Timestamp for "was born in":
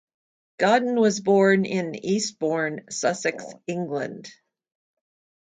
0.99-1.93